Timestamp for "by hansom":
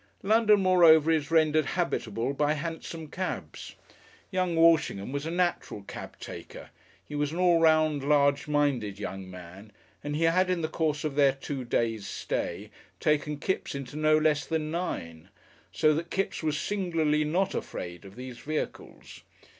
2.33-3.07